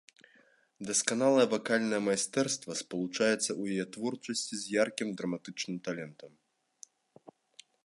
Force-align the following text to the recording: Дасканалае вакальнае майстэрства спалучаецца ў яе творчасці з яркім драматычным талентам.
Дасканалае 0.89 1.43
вакальнае 1.51 1.99
майстэрства 2.07 2.79
спалучаецца 2.81 3.45
ў 3.45 3.63
яе 3.75 3.85
творчасці 3.97 4.53
з 4.63 4.75
яркім 4.83 5.07
драматычным 5.23 5.77
талентам. 5.89 6.31